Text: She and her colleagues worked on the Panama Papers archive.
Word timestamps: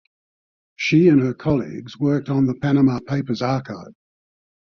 She 0.77 1.09
and 1.09 1.21
her 1.21 1.35
colleagues 1.35 1.99
worked 1.99 2.27
on 2.27 2.47
the 2.47 2.55
Panama 2.55 3.01
Papers 3.07 3.43
archive. 3.43 3.93